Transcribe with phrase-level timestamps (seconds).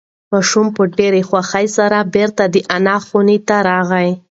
[0.31, 4.09] ماشوم په ډېرې خوښۍ سره بیرته د انا خونې ته راغی.